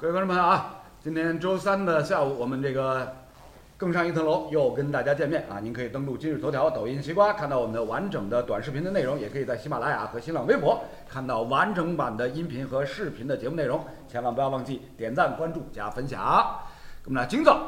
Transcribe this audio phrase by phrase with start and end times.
[0.00, 3.16] 各位观众朋友啊，今天周三的下午，我们这个
[3.76, 5.60] 更上一层楼又跟大家见面啊！
[5.60, 13.84] 您可以登录今日头条、抖音、西瓜看到我们的完整的短视频的内容，也可以在喜马拉雅和新浪微博看到完整版的音频和视频的节目内容。
[14.08, 16.18] 千万不要忘记点赞、关注、加分享。
[17.04, 17.60] 咁么呢，今朝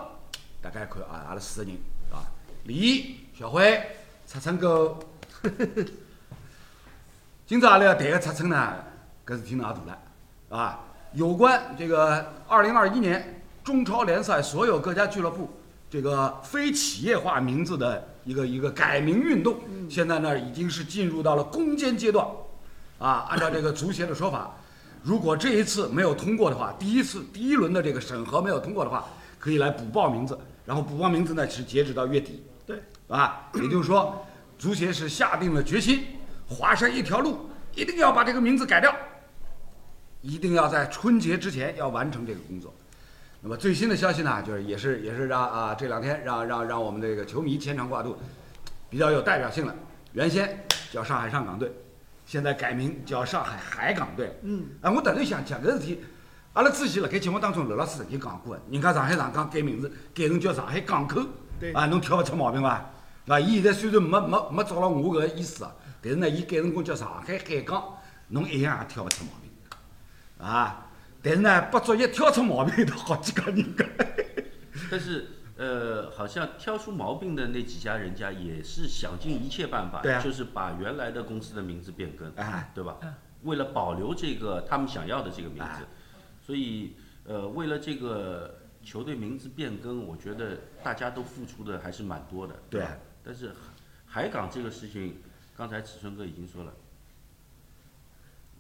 [0.62, 1.78] 大家看啊，阿拉四个人
[2.10, 2.24] 啊，
[2.64, 3.78] 李、小辉、
[4.24, 4.96] 擦成哥。
[7.44, 8.74] 今朝阿拉要谈个出称呢，
[9.26, 9.98] 搿事体闹大了
[10.58, 10.80] 啊！
[11.14, 15.50] 有关这个二零二一年中超联赛所有各家俱乐部
[15.90, 19.58] 这个非企业化名字的一个一个改名运动，
[19.90, 22.26] 现在呢已经是进入到了攻坚阶段，
[22.98, 24.56] 啊，按照这个足协的说法，
[25.02, 29.04] 如果这一次没有通过的话，第一次第一轮的这个审核没有通过的话，
[29.38, 34.24] 可以来补报名字，然后补报名字呢是截止到月底，对，啊，也就是说，
[34.58, 36.04] 足协是下定了决心，
[36.48, 38.94] 划上一条路，一定要把这个名字改掉。
[40.22, 42.72] 一定要在春节之前要完成这个工作。
[43.40, 48.16] 那么最新的消息呢，就是也是也是让啊这两天让让让我们这个球迷牵肠挂肚，
[48.88, 49.74] 比较有代表性了。
[50.12, 51.72] 原先叫上海上港队，
[52.24, 54.32] 现在改名叫上海海港队。
[54.42, 56.00] 嗯，哎，我突然想讲搿事体，
[56.52, 61.20] 阿拉之前辣盖节目当中刘老师曾经讲过的，人家上海上港改名字改成叫上海港口，
[61.58, 62.78] 对啊，侬挑勿出毛病伐？
[63.26, 63.40] 对伐？
[63.40, 67.82] 伊现在虽然没没没照了我搿个意思啊，但是呢，伊改成功叫上海海港，
[68.28, 69.41] 侬一样也挑勿出毛病。
[70.42, 70.90] 啊，
[71.22, 73.86] 但是呢，不足以挑出毛病的好几个人个。
[74.90, 75.26] 但是
[75.56, 82.98] 呃，好像挑出毛病的那几家人家也是想尽一切办法，对啊就是把原来的公司的名字变更，哎对吧？
[83.42, 85.82] 为了保留这个他们想要的这个名字哎，
[86.44, 86.94] 所以
[87.24, 92.96] 呃，为了这个球队名字变更，我觉得大家都付出的还是蛮多的，对吧？
[93.24, 93.52] 但是
[94.04, 95.16] 海港这个事情，
[95.56, 96.72] 刚才尺寸哥已经说了，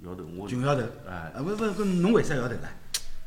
[0.04, 2.68] 摇头我就摇头，哎，啊，不不不，侬为啥摇头呢？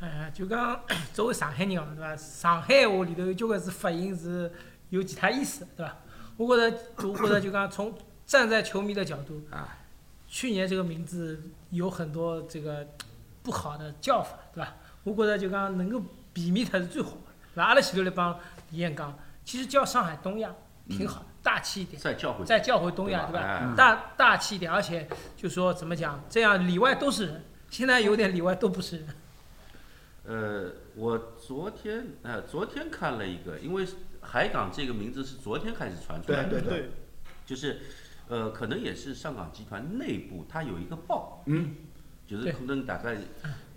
[0.01, 0.79] 哎，就讲
[1.13, 2.15] 作为上海人哦，对伐？
[2.17, 4.51] 上海话里头有交关是发音是
[4.89, 5.95] 有其他意思，对伐？
[6.35, 7.93] 我觉着，我觉着就讲从
[8.25, 9.77] 站在球迷的角度，啊，
[10.27, 12.85] 去年这个名字有很多这个
[13.41, 14.73] 不好的叫法，对伐？
[15.03, 16.01] 我觉着就讲能够
[16.33, 17.17] 避免它是最好的。
[17.53, 18.37] 对伐阿拉前头来帮
[18.71, 20.53] 李艳刚，其实叫上海东亚
[20.89, 22.01] 挺好的，大气一点。
[22.01, 23.73] 再叫回再叫回东亚，对对吧？
[23.77, 25.07] 大大气一点，而且
[25.37, 27.43] 就说怎么讲，这样里外都是人。
[27.69, 29.07] 现在有点里外都不是人。
[30.27, 33.85] 呃，我昨天呃昨天看了一个，因为
[34.21, 36.91] 海港这个名字是昨天开始传出来的，对对，
[37.45, 37.81] 就是
[38.27, 41.75] 呃可能也是上港集团内部它有一个报，嗯，
[42.25, 43.17] 就是可能大概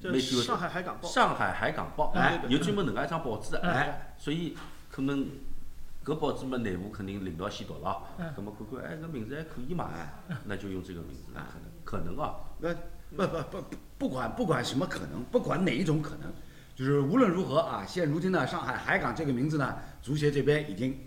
[0.01, 4.57] 这媒体会上海海港报，上海海港报，哎有专门能介一张报纸的，哎，所以
[4.91, 5.29] 可能
[6.09, 8.33] 搿报纸嘛内部肯定领导先读了，嗯。
[8.35, 10.37] 葛么看看哎搿名字还可以嘛，哎。
[10.47, 11.33] 那就用这个名字，
[11.85, 12.75] 可能可能啊，那
[13.17, 16.33] 不不不不，不管不管什么可能，不管哪一种可能，
[16.75, 20.99] 就是无论如何啊，现如今呢，上海海港这个名字呢，足协这边已经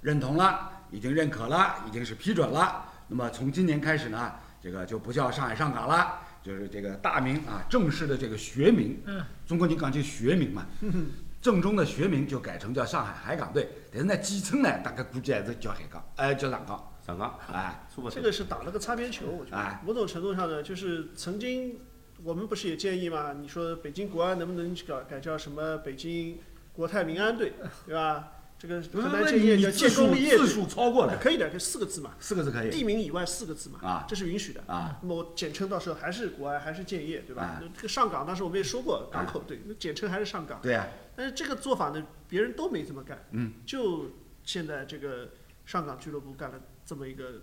[0.00, 2.84] 认同了，已经认可了，已经是批准了。
[3.08, 4.32] 那么从今年开始呢，
[4.62, 10.66] 这个就不叫上海上港了，就是这个大名啊，正式的这个学名，嗯，中国人讲究学名嘛，
[11.40, 21.80] 正宗的学名就改成叫上海海港队，但是呢，简称呢，大概估计还是叫海港，哎，叫上港，上港，哎，这个是打了个擦边球，我觉哎得某种程度上呢，就是曾经
[22.24, 23.32] 我们不是也建议嘛？
[23.32, 26.38] 你说北京国安能不能改改叫什么北京
[26.72, 27.52] 国泰民安队，
[27.86, 28.32] 对吧？
[28.58, 34.60] 这个不河南建业叫建功立业队，数超过了，可以的，这四个字嘛，四个字可以地名以外四个字嘛，啊这是允许的。
[34.66, 40.58] 啊，那么我简称到时候还是国安，还是建业，对吧这个上港当时我们也说过，港口对，那简称还是上港。
[40.60, 44.10] 对呀、但是这个做法呢，别人都没这么干，嗯，就
[44.42, 45.30] 现在这个
[45.64, 47.42] 上港俱乐部干了这么一个，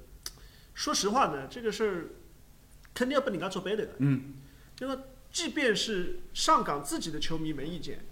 [0.73, 2.05] 说实话呢，这个事儿
[2.93, 4.33] 肯定要被人家做背的，嗯，
[4.75, 5.01] 就说
[5.31, 8.05] 即便是上港自己的球迷没意见，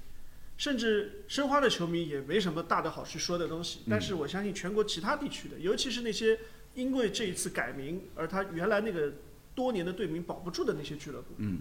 [0.57, 6.39] 甚至申花的球迷也没什么大的好去说的东西，但是我相信全国其他地区的，尤其是那些
[6.75, 9.13] 因为这一次改名而他原来那个
[9.55, 11.59] 多年的队名保不住的那些俱乐部，嗯，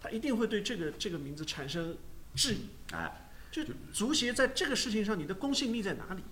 [0.00, 1.96] 他一定会对这个这个名字产生
[2.34, 2.68] 质疑。
[2.92, 6.22] 哎，就足协在这个事情上，你的公信力在哪里？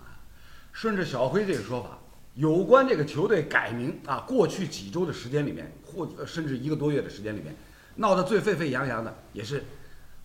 [0.72, 1.98] 顺着小辉这个说法，
[2.34, 7.54] 有关这个球队改名啊，过去几周的时间里面，或者甚至一个多月的时间里面，
[7.96, 9.64] 闹得最沸沸扬扬的，也是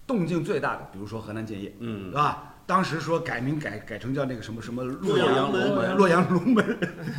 [0.05, 2.09] 动静最大的，比如说河南建业，嗯。
[2.09, 2.49] 是吧？
[2.65, 5.95] 当时说改名改改成叫那个什么什么洛阳阳龙门。
[5.97, 6.65] 洛阳龙门，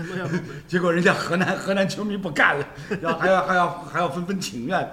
[0.08, 0.44] 洛阳龙门。
[0.66, 2.66] 结果人家河南河南球迷不干了，
[3.02, 4.90] 然后还要还要还要纷纷请愿，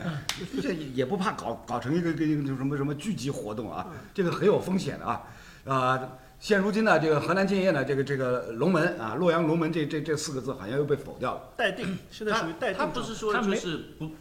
[0.62, 5.22] 这也也不怕搞搞成一个一个一个什么什么聚集活动啊，这个很有风险的啊，
[5.66, 11.42] 啊、现如今呢，这个河南建业呢，这个这个龙门啊，洛阳龙门这这这四个字好像又被否掉了。
[11.56, 12.88] 待定， 现在属于待定他。
[12.88, 14.12] 不是说就是不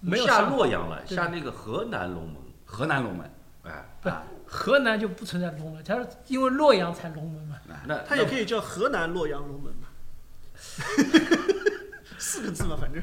[0.00, 2.36] 没有下洛阳了，下那个河南龙门，
[2.70, 3.30] 河南龙门，
[3.64, 4.10] 哎，不，
[4.46, 7.56] 河南就不存在龙门，它是因为洛阳才龙门嘛。
[7.86, 9.88] 那它也可以叫河南洛阳龙门嘛，
[12.18, 13.02] 四个字嘛，反正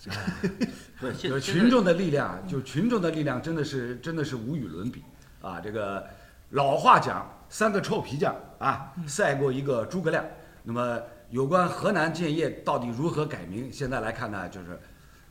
[0.98, 5.04] 不是现就是群众的力量，就群众的力量真的是真的是无与伦比
[5.42, 5.60] 啊！
[5.60, 6.08] 这个
[6.50, 10.24] 老话讲，三个臭皮匠啊，赛过一个诸葛亮。
[10.62, 10.98] 那么
[11.28, 14.80] 有关河南建业到底如何改名，现在来看呢，就是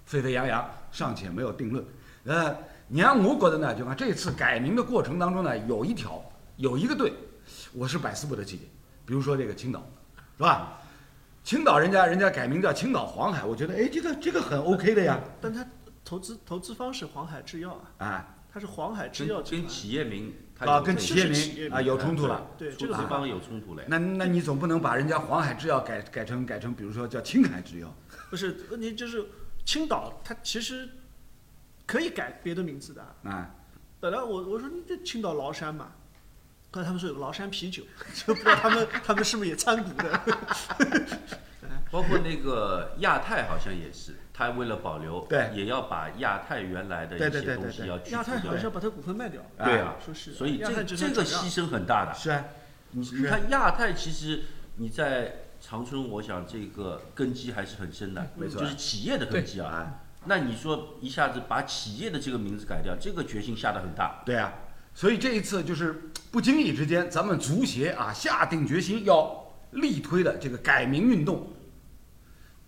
[0.06, 1.84] 沸沸扬扬，尚且没有定论。
[2.26, 2.58] 呃，
[2.88, 6.24] 你让我觉得呢，就看这次改名的过程当中呢，有一条
[6.58, 7.14] 有一个队，
[7.74, 8.64] 我是百思不得其解。
[9.06, 9.88] 比如说这个青岛，
[10.38, 10.82] 是吧？
[11.44, 15.66] 青岛人家人家改名叫青岛黄海，我觉得哎，这个这个很 OK 的呀，但他
[16.04, 18.36] 投资投资方是黄海制药啊，啊。
[18.52, 19.68] 它是黄海制药跟。
[19.68, 22.48] 企业名啊，跟企业名名啊有冲突了。
[22.58, 23.84] 对，出这个方有冲突了。
[23.88, 27.96] 那那你总不能把人家黄海制药改改成改成，比如说叫青海制药
[28.28, 29.24] 不是问题，就是
[29.64, 30.90] 青岛它其实
[31.90, 33.02] 可以改别的名字的。
[33.24, 33.50] 啊？
[34.00, 35.88] 本来我我说你这青岛崂山嘛，
[36.70, 37.82] 刚才他们说有个崂山啤酒，
[38.14, 40.22] 就不知道他们 他们是不是也参股的？
[41.90, 50.32] 包括那个亚太好像也是，他为了保留，对也要把亚太原来的一些东西要去亚太除掉好像要把它股份卖掉，对啊说是。
[50.34, 52.14] 所以这集团转让这个牺牲很大的。
[52.14, 52.46] 是啊，
[52.92, 54.44] 你你看亚太其实
[54.76, 60.02] 你在长春，我想这个根基还是很深的，没错就是企业的根基啊。
[60.26, 64.22] 那你说一下子把企业的这个名字改掉，这个决心下得很大。
[64.26, 64.54] 对啊。
[64.94, 71.48] 所以这一次就是不经意之间，咱们足协啊下定决心要力推的这个改名运动，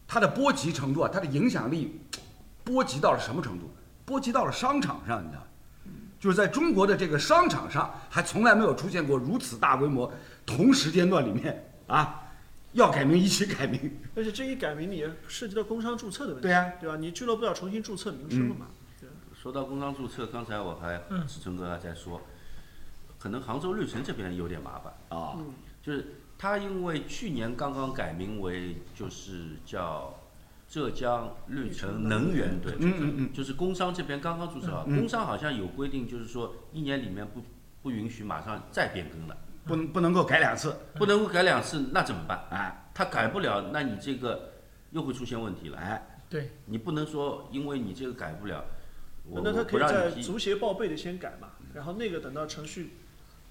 [0.07, 1.99] 它的波及程度啊，它的影响力
[2.63, 3.69] 波及到了什么程度？
[4.05, 5.47] 波及到了商场上，你知道吗？
[6.19, 10.09] 就是在中国的这个商场上，还从来没有出现过如此大规模
[10.45, 12.20] 同时间段里面啊，
[12.73, 13.99] 要改名一起改名。
[14.15, 16.97] 而且这一改名，你也涉及到工商注册的问题，对呀对吧？
[16.97, 18.67] 你俱乐部要重新注册名称了嘛？
[18.99, 22.21] 对说到工商注册，刚才我还嗯志成哥还在说，
[23.17, 24.93] 可能杭州绿城这边有点麻烦。
[25.09, 30.15] 啊，嗯就是他因为去年刚刚改名为就是叫
[30.69, 37.43] 浙江绿城能源队，嗯嗯嗯，就是工商这边刚刚注册好，嗯工商好像有规定，就是说一年里面不
[37.81, 39.35] 不允许马上再变更了，
[39.65, 42.45] 不能不能够改两次，不能够改两次，那怎么办？
[42.49, 44.51] 哎他改不了，那你这个
[44.91, 45.77] 又会出现问题了。
[45.77, 48.65] 哎，对，你不能说因为你这个改不了，
[49.23, 50.11] 我那他可以在。
[50.21, 52.97] 足协报备的先改嘛，然后那个等到程序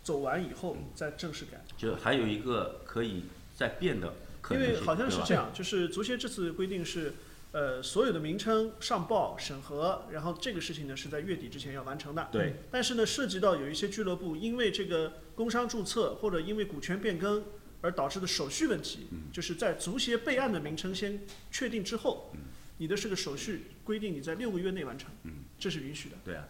[0.02, 1.58] 走完以后再正式改。
[1.76, 3.24] 就还有一个可以
[3.54, 7.14] 再变的可能，因为好像是这样，就是足协这次规定是，
[7.52, 12.28] 呃，所有的名称上报审核，然后这个事情呢是在月底之前要完成的。
[12.30, 17.42] 对，但是呢，涉及到有一些俱乐部因为这个工商注册或者因为股权变更
[17.80, 21.20] 而导致的手续问题，就是在足协备案的名称先
[21.50, 22.32] 确定之后，
[22.78, 25.10] 你的这个手续规定你在六个月内完成，
[25.58, 26.16] 这是允许的。
[26.24, 26.46] 对啊，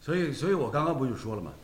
[0.00, 1.54] 所以所以我刚刚不就说了吗？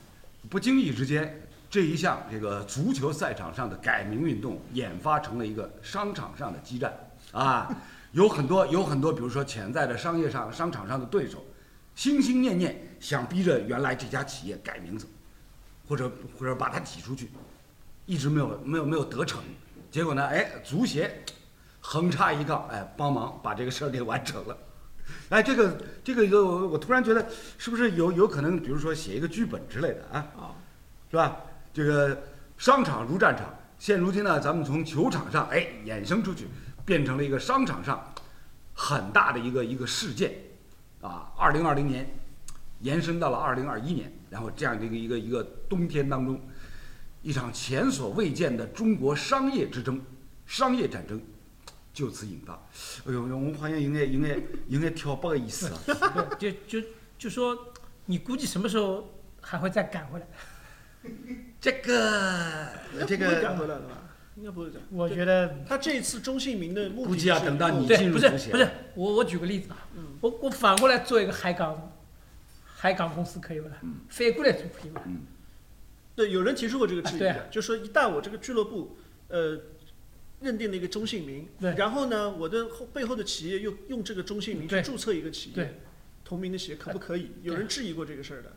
[0.49, 7.69] 不经意之间，这一项这个足球赛场上的改名运动，演发成了一个商场上的激战啊！
[8.19, 11.47] 有很多有很多，比如说潜在的商业上商场上的对手，
[11.94, 15.06] 心心念念想逼着原来这家企业改名字，
[15.87, 17.31] 或者或者把它挤出去，
[18.06, 19.41] 一直没有没有没有得逞。
[19.88, 21.09] 结果呢，哎，足协
[21.79, 24.59] 横插一杠，哎，帮忙把这个事儿给完成了。
[25.29, 27.25] 哎，这个这个有我我突然觉得，
[27.56, 30.51] 是不是有有可能，比如说写一个剧本之类的啊，啊，
[31.08, 31.37] 是吧？
[31.72, 32.20] 这个
[32.56, 33.46] 商场如战场，
[33.79, 36.48] 现如今呢，咱们从球场上哎衍生出去，
[36.89, 38.15] 变成了一个商场上
[38.73, 40.33] 很大的一个一个事件，
[41.03, 42.19] 啊，二零二零年
[42.81, 46.41] 延伸到了二零二一年，然后这样的一个一个一个冬天当中，
[47.21, 50.01] 一场前所未见的中国商业之争、
[50.47, 51.21] 商业战争
[51.93, 52.55] 就此引发。
[53.07, 55.79] 哎呦，我好像应该应该应该挑拨个意思啊。
[56.41, 56.81] 就就
[57.19, 57.75] 就说
[58.07, 60.27] 你估计什么时候还会再赶回来？
[61.61, 62.67] 这个
[63.07, 63.27] 这个
[63.59, 64.07] 回来的吧？
[64.39, 64.79] 应该不会改。
[64.91, 69.89] 我觉得他这一次中信名的目的估计要是等到你对，不是进入足协不是，我我举个例子啊，
[70.21, 71.99] 我我反过来做一个海港，
[72.65, 73.75] 海港公司可以不啦？
[74.09, 75.05] 反过来做可以不啦？
[76.15, 77.45] 对，有人提出过这个质疑对啊。
[77.51, 78.97] 就说一旦我这个俱乐部，
[79.29, 79.61] 呃，
[80.41, 81.75] 认定了一个中性名，对。
[81.75, 85.81] 然后呢，我的后背后的企业又用这个中性名去注册一个企业对，
[86.25, 87.33] 同名的企业可不可以？
[87.43, 88.53] 有人质疑过这个事儿的，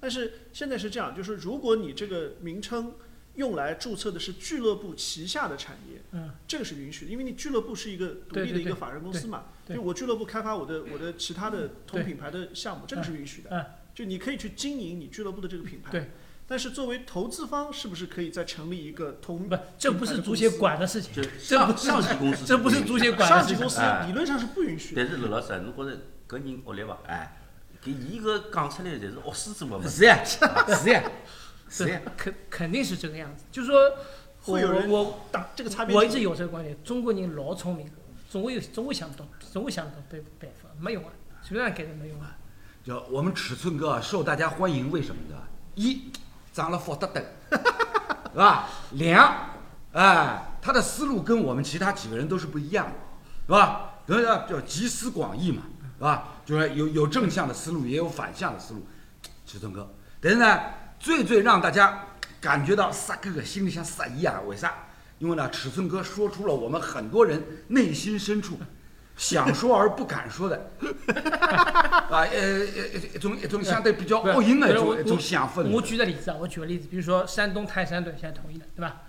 [0.00, 2.94] 但是现在是这样，就是如果你这个名称
[3.36, 13.64] 用来注册的是俱乐部旗下的产业，嗯，这个是允许的，因为你俱乐部是一个独立的一个法人公司嘛，就我俱乐部开发我的我的其他的同品牌的项目，这个是允许的，嗯。
[13.94, 16.10] 就你可以去经营你俱乐部的这个品牌，对。
[16.46, 23.56] 但是作为投资方，是不是可以再成立一个同不，这不是足协管的事情，就这不上上级公司这不是足协管的事情。
[23.56, 23.68] 上级公。
[23.68, 24.06] 司哎。
[24.06, 25.02] 理论上是不允许的？
[25.02, 26.98] 但是刘老师，侬觉着搿人恶劣伐？
[27.06, 27.38] 哎，
[27.82, 29.88] 搿伊个讲出来侪是恶水做的嘛。
[29.88, 31.10] 是呀，是呀，
[31.68, 33.44] 是呀， 肯肯定是这个样子。
[33.50, 33.78] 就是说，
[34.46, 35.94] 我会有人我我打这个差别。
[35.94, 37.90] 我一直有这个观点，中国人老聪明，
[38.28, 41.10] 总会有总会想不懂，总会想不懂办办法，没用啊，
[41.42, 42.36] 随便给人没用啊。
[42.84, 45.36] 就我们尺寸哥啊受大家欢迎，为什么呢？
[45.74, 46.10] 一
[46.52, 47.24] 长了福德灯，
[48.32, 48.68] 是吧？
[48.92, 49.50] 两，
[49.92, 52.92] 哎，他的思路跟我们其他几个人都是不一样的，
[53.46, 53.94] 是吧？
[54.06, 55.62] 人家叫集思广益嘛，
[55.98, 56.28] 是吧？
[56.44, 58.86] 就是有有正向的思路，也有反向的思路。
[59.44, 60.60] 尺寸哥，但是呢，
[60.98, 62.06] 最最让大家
[62.40, 64.74] 感觉到萨哥哥心里像塞一样，为啥？
[65.18, 68.58] 因为呢，尺寸哥说出了我们很多人内心深处
[69.16, 70.70] 想说而不敢说的，
[72.10, 72.66] 啊，呃呃，
[73.14, 75.62] 一种一种相对比较不是恶淫的一种一种想法。
[75.62, 79.04] 我举个例子啊，我举个例子，比如说山东泰山队现在统一了，对吧？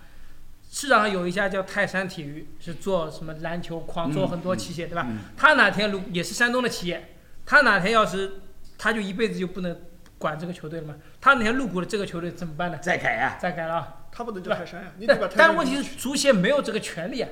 [0.70, 5.06] 市场上有一家叫泰山体育，是做什么篮球框，做很多器械，对吧？
[5.36, 8.40] 他哪天如也是山东的企业，他哪天要是
[8.78, 9.78] 他就一辈子就不能
[10.18, 10.96] 管这个球队了吗？
[11.20, 12.78] 他哪天入股了这个球队怎么办呢？
[12.78, 13.94] 再改呀、再改了啊。
[14.10, 17.28] 他不能叫泰山呀，你得但把泰山但问题是，足协没有这个权利啊，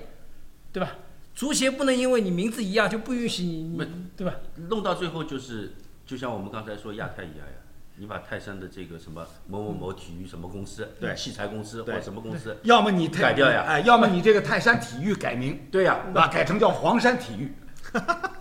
[0.72, 0.92] 对吧？
[1.34, 4.34] 足协不能因为你名字一样就不允许你，不你对吧？
[4.68, 5.74] 弄到最后就是，
[6.06, 7.58] 就像我们刚才说亚太一样呀，
[7.96, 17.52] 你把泰山的这个什么某某某体育什么公司，对器材公司或者什么公司，要么你改掉呀哎，要么你这个泰山体育改名，对呀、啊，改成叫黄山体育，
[17.92, 18.32] 啊，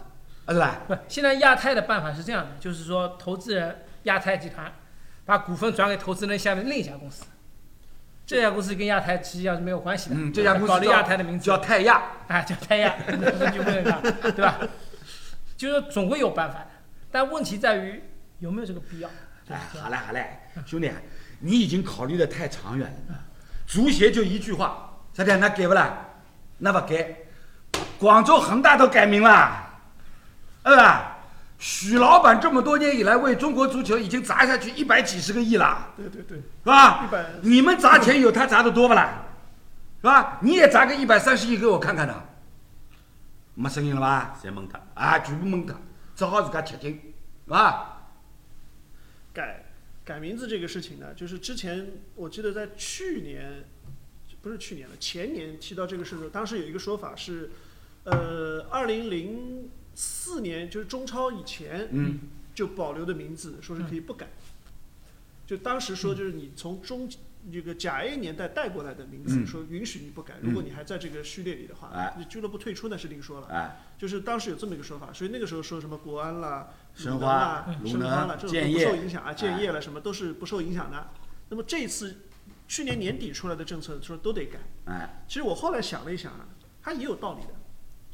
[0.46, 0.82] 对吧？
[0.88, 4.74] 不，现在亚太的办法是这样的，就是说投资人亚太集团
[5.26, 7.26] 把股份转给投资人下面另一家公司，
[8.26, 10.16] 这家公司跟亚太实际上是没有关系的。
[10.18, 14.58] 嗯，这家公搞了司叫亚太的名字叫泰亚，啊，叫泰亚， 那就不能干，对吧？
[15.58, 16.68] 就是总会有办法的，
[17.12, 18.04] 但问题在于
[18.40, 19.10] 有没有这个必要。
[19.50, 20.92] 哎，好嘞好嘞，兄弟，
[21.40, 23.16] 你已经考虑的太长远了。
[23.68, 25.98] 足协就一句话，啥的，那改不啦？
[26.58, 27.16] 那不改，
[27.98, 29.66] 广州恒大都改名了，
[30.66, 31.15] 是吧？
[31.58, 37.26] 许老板这么多年以来为中国足球已经砸下去一百几十个亿了，对对对，是吧100？
[37.42, 39.24] 你们砸钱有他砸的多不啦？
[40.02, 40.38] 是吧？
[40.42, 42.24] 你也砸个一百三十亿给我看看呢，
[43.56, 44.38] 没声音了吧？
[44.44, 44.80] 侪蒙他。
[44.94, 45.76] 啊，全部蒙他，
[46.16, 47.02] 只好自家吃紧，
[47.46, 48.10] 是吧？
[49.34, 49.66] 改
[50.04, 53.64] 改名字这个事情呢，就是之前我记得在去年，
[54.42, 57.50] 不是去年了，前年提到这个事的时候，当时有一个说法是，
[58.04, 62.20] 呃，二零零四年就是中超以前嗯
[62.54, 64.28] 就保留的名字，说是可以不改。
[65.48, 67.10] 就当时说，就是你从中
[67.52, 70.34] 这个甲 A 年代带过来的名字，嗯说允许你不改。
[70.42, 73.48] 嗯如果你还在这个序列里的话，哎你俱乐部退出那是另说了。
[73.48, 81.08] 哎，就是当时有这么一个说法，所以那个时候说什么国安啦、申花啦申花啦，能这种都不受影响啊，哎建业了什么都是不受影响的。
[81.50, 82.18] 那么这次
[82.68, 86.48] 去年年底出来的政策说都得改，哎，其实我后来想了一想啊，
[86.82, 87.54] 它也有道理的。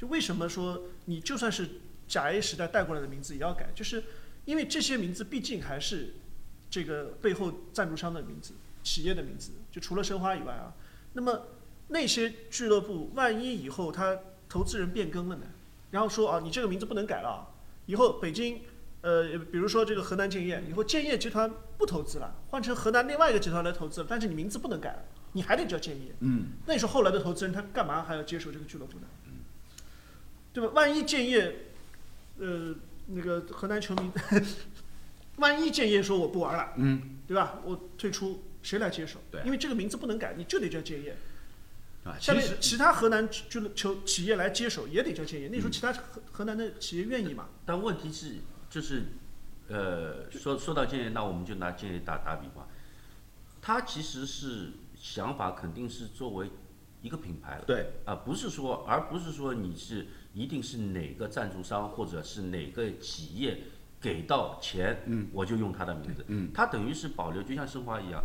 [0.02, 1.70] 就为什么说你就算是
[2.08, 4.04] 甲 A 时代带过来的名字也要改，就是
[4.46, 6.16] 因为这些名字毕竟还是
[6.72, 10.74] 这个背后赞助商的名字、企业的名字，就除了申花以外啊，
[11.14, 11.44] 那么
[11.90, 14.18] 那些俱乐部万一以后他
[14.50, 15.44] 投资人变更了呢，
[15.92, 17.48] 然后说啊你这个名字不能改了啊，
[17.86, 18.62] 以后北京。
[19.04, 26.14] 呃，比如说这个河南建业，以后建业集团不投资了，换成河南另外一个集团来投资了，但是你名字不能改了，你还得叫建业。
[26.20, 29.08] 嗯，那你说后来的投资人他干嘛还要接手这个俱乐部呢？
[30.54, 30.72] 对吧？
[30.74, 31.56] 万一建业，
[32.40, 32.76] 呃，
[33.08, 34.12] 那个河南球迷，
[35.38, 37.60] 万一建业说我不玩了，嗯，对吧？
[37.64, 39.20] 我退出，谁来接手？
[39.32, 41.16] 对因为这个名字不能改，你就得叫建业。
[42.04, 45.48] 啊，下面其他河南俱乐球企业来接手也得叫建业。
[45.50, 47.48] 那你说嗯其他河河南的企业愿意吗？
[47.64, 48.38] 但问题是，
[48.72, 49.04] 就是，
[49.68, 52.68] 呃，说说到建业，那我们就拿建业打打比方，
[53.62, 56.50] 他其实是想法肯定是作为
[57.04, 63.58] 一个品牌了，对，啊，不是说，而不是说你是一定是哪个赞助商或者是哪个企业
[64.00, 68.24] 给到钱，嗯，我就用他的名字，嗯，他等于是保留，就像申花一样，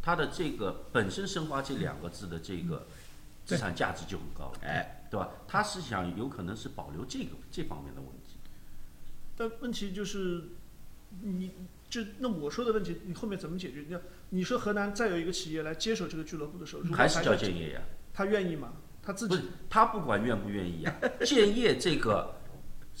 [0.00, 2.86] 他的这个本身申花这两个字的这个
[3.44, 5.30] 资产价值就很高了，哎，对吧？
[5.48, 8.36] 他是想有可能是保留这个这方面的问题。
[9.36, 10.44] 但问题就是，
[11.22, 11.50] 你
[11.88, 13.84] 就那我说的问题，你后面怎么解决？
[13.88, 13.96] 你
[14.28, 17.80] 你说河南再有一个企业来接手这个俱乐部的时候，如果还是叫叫建业呀？
[18.12, 18.74] 他愿意吗？
[19.04, 20.94] 他自不是己，他不管愿不愿意啊，
[21.24, 22.36] 建业这个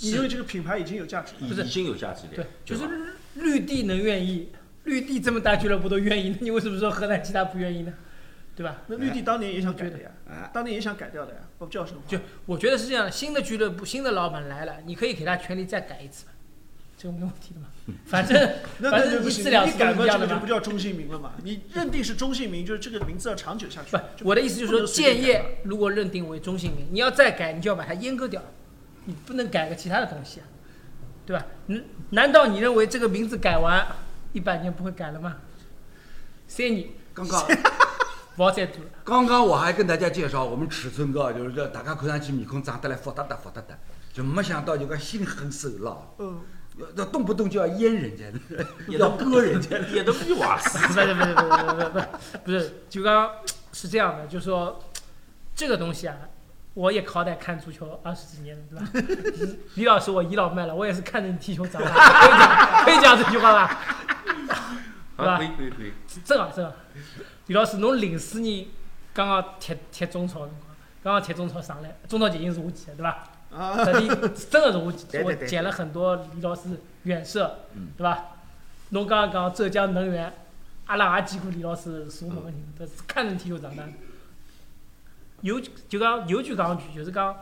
[0.00, 4.50] 你认为这个品牌已经有价值已经有价值了对，，就是绿地能愿意，
[4.84, 7.92] 绿地这么大俱乐部都愿意，那 你为什么说河南其他不愿意呢？
[8.54, 8.82] 对吧？
[8.86, 12.02] 那绿地当年也想改的呀，哎，当年也想改掉的呀，不叫什么？
[12.08, 16.31] 就我觉得是这样的，新的俱乐部、新的老板来了，你可以给他权利再改一次嘛，
[17.02, 17.66] 这个没问题的嘛。
[18.06, 18.38] 反正
[18.78, 20.46] 那反正那就不行，一次两次改嘛，都是一样的嘛这个就不。
[20.46, 21.32] 叫中性名了嘛？
[21.42, 23.96] 你认定是中性名，就是这个名字要长久下去。
[23.96, 28.40] 不，我的意思就是说，建业如果认定为中性名，你要再改，你就要把它阉割掉，
[29.06, 30.46] 你不能改个其他的东西啊。
[31.24, 31.46] 对吧？
[31.66, 33.86] 难难道你认为这个名字改完
[34.32, 35.36] 一百年不会改了吗？
[36.48, 37.46] 三年刚刚
[38.36, 38.90] 不好 再做了。
[39.04, 43.78] 刚刚我还跟大家介绍我们尺寸高，就是这大家看上去面孔长得来福哒哒福哒哒，
[44.12, 46.40] 就没想到就个心狠手辣，嗯，
[46.78, 48.24] 要要动不动就要阉人家，
[48.98, 49.78] 要割人家。
[49.92, 50.78] 也都比瓦斯。
[50.88, 52.08] 不是不是不是不是不是
[52.44, 53.30] 不是，就刚刚
[53.72, 54.82] 是这样的，就是说
[55.54, 56.16] 这个东西啊，
[56.74, 59.02] 我也好歹看足球二十几年了，对
[59.46, 59.52] 吧？
[59.74, 63.80] 李老师我倚老卖老，我也是看着你踢球长大，可以讲可以讲这句话吧？
[65.18, 65.92] 是吧啊，可以可以可以。
[66.24, 66.72] 正好正好，
[67.48, 68.66] 李老师侬零四年
[69.12, 70.60] 刚刚踢踢中超辰光，
[71.04, 73.24] 刚刚踢中超上来，中超已经是我记的，对吧？
[73.54, 74.92] 啊，这里真的是我
[75.24, 77.58] 我捡了很多李老师远射，
[77.96, 78.28] 对吧？
[78.90, 80.32] 侬刚刚讲浙江能源，
[80.86, 83.92] 阿拉也见过李老师数门个人，都是看着踢球长大的。
[85.42, 87.36] 有就讲有句讲句，就是讲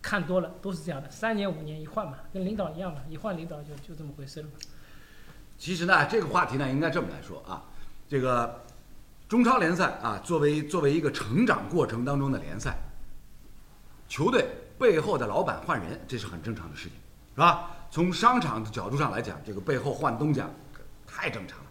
[0.00, 4.52] 看多了都是这样的，三年五年一换嘛，跟领导一样嘛，一换领导就就这么回事了嘛。
[5.58, 7.64] 其实呢，这个话题呢，应该这么来说啊，
[8.08, 8.62] 这个
[9.28, 12.78] 中超联赛啊，作为作为一个成长过程当中的联赛，
[14.08, 14.46] 球队
[14.80, 16.92] 背后的老板换人，这是很正常的事情，
[17.34, 17.70] 是吧？
[17.90, 20.48] 从商场的角度上来讲，这个背后换东家
[21.06, 21.66] 太正常了。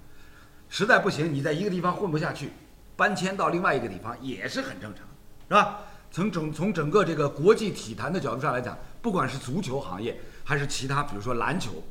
[0.70, 2.52] 实在不行，你在一个地方混不下去，
[2.96, 5.04] 搬迁到另外一个地方也是很正常，
[5.48, 5.80] 是吧？
[6.12, 11.84] 从整从整个这个国际体坛的角度上来讲，不管是足球行业还是其他，比如说篮球，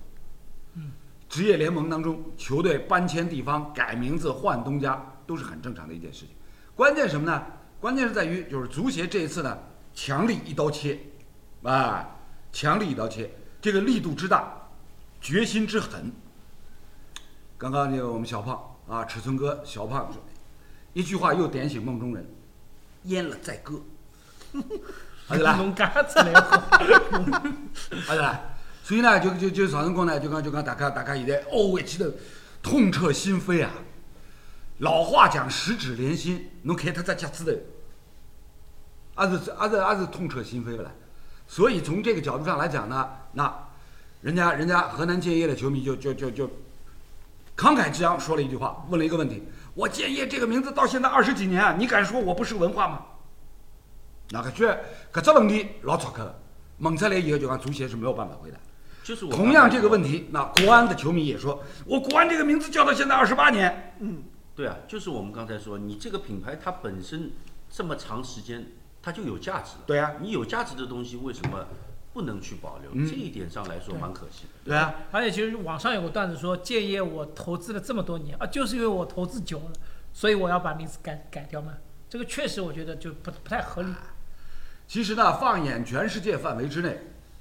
[1.28, 6.28] 职业联盟当中，球队搬迁地方、改名字、换东家都是很正常的一件事情。
[6.76, 7.44] 关键什么呢？
[7.80, 9.58] 关键是在于就是足协这一次呢，
[10.00, 10.96] 强力一刀切，
[11.64, 12.08] 啊，
[12.52, 13.28] 强力一刀切，
[13.60, 14.68] 这个力度之大，
[15.20, 16.12] 决心之狠。
[17.56, 20.22] 刚刚那个我们小胖啊，尺寸哥小胖说，
[20.92, 22.24] 一句话又点醒梦中人，
[23.06, 23.82] 阉了再割。
[25.42, 25.56] 啦。
[25.56, 26.60] 侬讲出来好，
[28.06, 28.40] 好的啦，
[28.84, 30.20] 所以呢，就就就啥辰光呢？
[30.20, 32.08] 就讲就讲大家大家现在哦回去头
[32.62, 33.72] 痛彻心扉啊！
[34.78, 37.50] 老话讲十指连心，侬看他这脚趾头，
[39.24, 40.92] 也是也是也是痛彻心扉了。
[41.46, 43.52] 所以从这个角度上来讲呢，那
[44.20, 46.46] 人家人家河南建业的球迷就就就就
[47.56, 49.42] 慷慨激昂说了一句话，问了一个问题：
[49.74, 53.02] 我建业这个名字到现在二十几年啊，你敢说我不是文化吗？
[54.30, 54.66] 那个去
[55.10, 56.38] 搿只问题老吵客，
[56.78, 58.58] 问出来以后就讲足协是没有办法回答。
[59.02, 64.22] 就是我同样这个问题，那国安的球迷也说，我国安这个名字叫到现在二十八年，嗯
[64.54, 67.30] 对啊，就是我们刚才说，你这个品牌它本身
[67.70, 68.66] 这么长时间，
[69.08, 69.84] 它就有价值了。
[69.86, 71.64] 对啊你有价值的东西为什么
[72.12, 72.90] 不能去保留？
[72.92, 74.50] 嗯这一点上来说蛮可惜的。
[74.66, 79.72] 对啊，而且其实网上有个段子说，建业我投资了这么多年啊，就是因为我投资久了，
[80.12, 81.72] 所以我要把名字改改掉嘛。
[82.10, 83.94] 这个确实我觉得就不不太合理。
[84.86, 86.98] 其实呢，放眼全世界范围之内，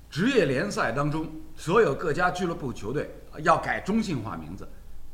[0.10, 4.66] 职业联赛当中所有各家俱乐部球队呃要改中性化名字，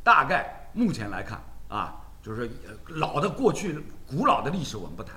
[0.04, 5.16] 大概目前来看啊，就是呃老的过去古老的历史我们不谈，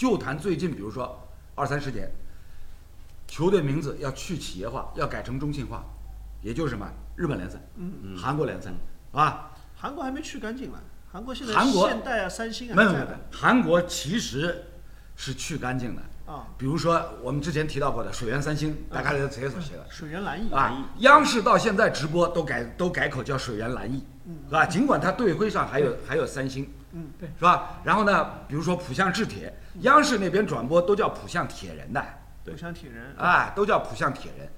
[0.00, 2.10] 就谈最近，比如说二三十年，
[3.26, 5.84] 球队名字要去企业化，要改成中性化，
[6.40, 8.70] 也就是什么日本联赛、嗯，韩国联赛
[9.12, 10.78] 啊，韩国还没去干净呢，
[11.12, 14.64] 韩国现在韩国现代啊、三星啊没有没有韩国其实
[15.16, 16.00] 是去干净的。
[16.32, 20.90] 啊，比如说我们之前提到过的水源三星，大家都谁熟悉了水源蓝翼啊？
[21.00, 24.02] 央视到现在直播都改都改口叫水源蓝翼，
[24.46, 24.64] 是吧？
[24.64, 27.80] 尽管它队徽上还有还有三星，嗯，对是吧？
[27.84, 32.04] 然后呢，比如说浦项制铁，央视那边转播都叫浦项铁人的，
[32.44, 34.48] 对，像铁人，啊，都叫浦项铁人。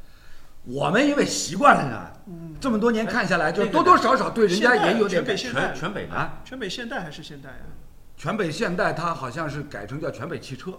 [0.65, 6.41] 我们因为习惯了呢，嗯，这么多年看下来，就多多少少对人家也有点全北感现代全全北啊。
[6.45, 7.67] 全北现代还是现代啊？
[8.17, 10.73] 全北现代它好像是改成叫全北汽车，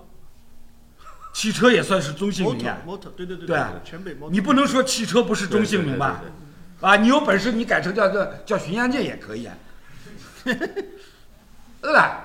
[1.33, 2.77] 汽车也算是中性名啊。
[2.87, 6.21] motor 对对对对啊全北 motor，你不能说汽车不是中性名吧？
[6.21, 6.31] 对对
[6.79, 9.55] 对啊，你有本事你改成叫叫叫巡洋舰也可以啊，
[11.83, 12.21] 对吧？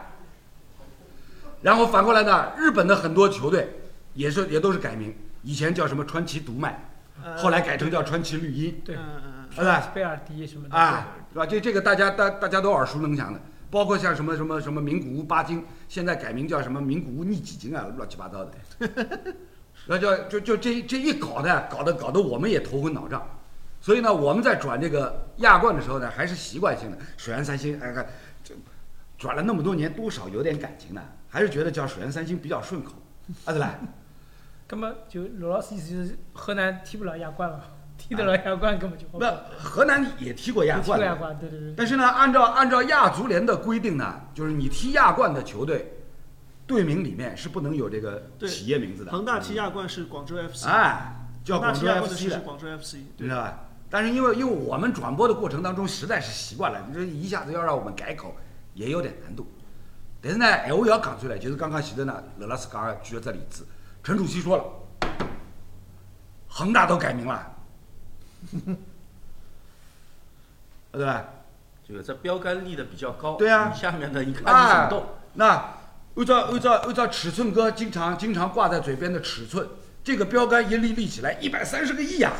[1.60, 3.68] 然后反过来呢，日本的很多球队
[4.14, 6.88] 也是也都是改名，以前叫什么川崎独卖，
[7.22, 9.90] 呃后来改成叫川崎绿茵，对嗯，嗯嗯对吧？
[9.92, 11.44] 贝尔迪什么的啊，是吧？
[11.44, 13.40] 这这个大家大大家都耳熟能详的，
[13.70, 18.52] 包括像什么什么什么名古屋巴金，现在改名叫什么名古屋逆几金啊，乱七八糟的。
[19.86, 23.28] 那叫就就这这一搞的，搞得搞得我们也头昏脑胀。
[23.80, 28.08] 所以呢，我们在转这个亚冠的时候呢，还是习惯性的水源三星，哎看这
[29.18, 32.92] 转了那么多年，多少有点感情呢，还是觉得叫水原三星比较顺口，
[33.44, 33.74] 啊对吧？
[34.70, 37.60] 那么就罗老师意思就是河南踢不了亚冠了，
[37.96, 39.34] 踢得了亚冠根本就好不那。
[39.58, 41.74] 河南也踢过亚冠，踢过亚冠，对对对。
[41.76, 45.90] 但是呢，按照按照亚足联的规定呢，就是你踢亚冠的球队，
[46.66, 49.10] 队名里面是不能有这个企业名字的。
[49.10, 53.64] 恒大踢亚冠是广州 FC，哎，叫广州 FC 的，是广州 FC，知道吧？
[53.90, 58.36] 但是因为因为我们转播的过程当中实在是习惯了，你这一下子要让我们改口
[58.78, 59.44] 也有点难度。
[60.22, 63.66] 但是呢，闲话要讲出来，就是刚刚前头呢，乐老师刚刚举了这例子，
[64.04, 64.64] 陈主席说了，
[66.48, 67.56] 恒大都改名了，
[70.92, 71.24] 对吧？
[71.86, 75.06] 这个这标杆立的比较高，对啊下面的一看就怎么动。
[75.34, 75.74] 那
[76.16, 79.66] 按照按照按照尺寸哥经常经常挂在嘴边的尺寸，
[80.04, 82.32] 这个标杆一立立起来，一百三十个亿呀、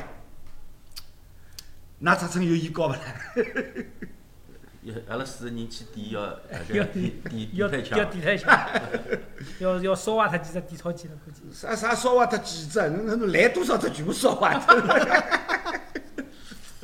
[2.01, 3.01] 那尺寸有伊高不啦？
[4.89, 8.59] 也阿拉四个人去点 要呃要抵抵抵要太强 要，地台墙，
[9.59, 11.43] 要要烧坏他几只点钞机了，估计。
[11.53, 12.81] 啥啥烧坏脱几只？
[12.81, 14.81] 那那来多少只全部烧坏脱。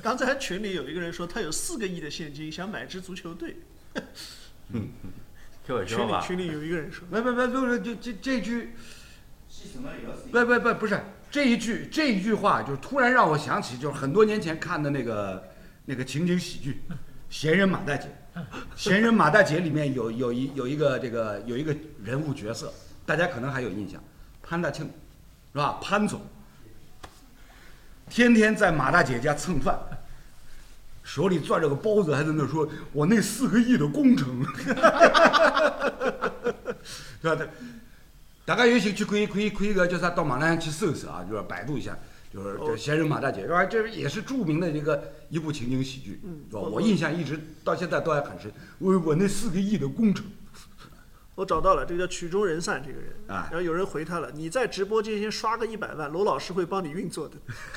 [0.03, 3.57] 刚才群里有一个人说他有四个亿的现金，想买支足球队。
[5.67, 6.21] 开玩笑吧？
[6.21, 8.75] 群里群里有一个人说，不不不不是，这这这句，
[10.31, 15.43] 不不不不是这一句这一句话，就突然让我想起，就是很多年前看的那个
[15.87, 16.83] 那个情景喜剧
[17.35, 18.07] 《闲人马大姐》。
[18.77, 22.73] 《闲人马大姐》里面有有一有一个这个有一个人物角色，
[23.05, 24.01] 大家可能还有印象，
[24.41, 24.89] 潘大庆，
[25.53, 25.81] 是吧？
[25.83, 26.21] 潘总，
[28.09, 29.77] 天天在马大姐家蹭饭，
[31.03, 34.47] 手里攥着个包子，还在那说：“我那四个亿的工程。
[37.21, 37.37] ”是吧？
[38.45, 41.99] 大家有兴趣可以可以可以个叫啥到网站上去搜搜啊，就是百度一下，
[42.35, 43.65] 就是这《闲人马大姐》是吧？
[43.65, 46.21] 这也是著名的一个一部情景喜剧，
[46.51, 46.61] 是吧？
[46.61, 48.53] 我我印象一直到现在都还很深。
[48.79, 50.27] 我我那四个亿的工程，
[51.37, 53.11] 我找到了，这个叫曲终人散这个人。
[53.29, 57.37] 啊然后有人回他了，你在直播间先刷个一百万，罗老师会帮你运作的。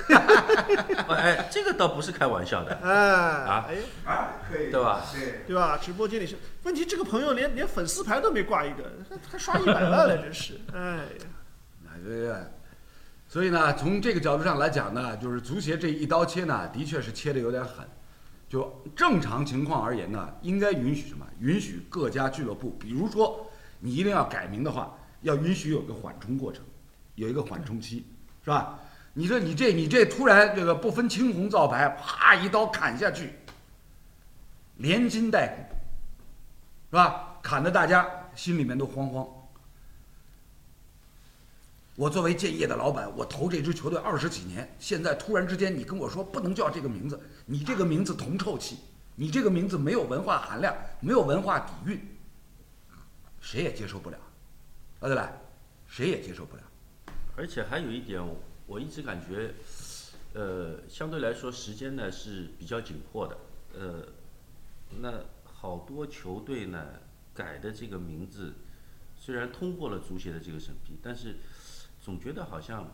[1.14, 5.06] 哎，这个倒不是开玩笑的，哎，啊哎，啊，可以对吧？
[5.14, 5.78] 对，对吧？
[5.78, 10.60] 直播间里是问题，这个朋友连连粉丝牌都没挂一个，他他刷一百万了，真是。
[10.74, 11.04] 哎呀，
[11.86, 12.36] 啊对对。
[13.28, 17.86] 所以呢，从这个角度上来讲呢，就是足协这一刀切呢，的确是切的有点狠。
[18.48, 21.28] 就正常情况而言呢，应该允许什么？
[21.40, 23.46] 允许各家俱乐部，比如说
[23.82, 26.64] 你一定要改名的话，要允许有个缓冲过程，
[27.16, 28.06] 有一个缓冲期，
[28.44, 28.80] 是吧？
[29.14, 33.34] 你说你这你这突然这个不分青红皂白，啪一刀砍下去，
[34.78, 35.76] 连筋带骨，
[36.92, 37.40] 是吧？
[37.42, 39.28] 砍得大家心里面都慌慌。
[41.98, 48.78] 我作为建业的老板，我投这支球队二十几年，现在突然之间你跟我说不能叫这个名字，你这个名字铜臭气，
[49.16, 52.00] 你这个名字没有文化含量，没有文化底蕴，
[53.42, 54.18] 谁也接受不了，
[55.00, 55.32] 啊对吧？
[55.88, 56.62] 谁也接受不了。
[57.36, 58.22] 而且还有一点，
[58.68, 59.56] 我一直感觉，
[60.34, 63.38] 呃，相对来说时间呢是比较紧迫的，
[63.74, 64.08] 呃，
[65.02, 65.12] 那
[65.44, 66.86] 好多球队呢
[67.34, 68.54] 改的这个名字，
[69.18, 71.38] 虽然通过了足协的这个审批，但是
[72.08, 72.90] 总觉得好像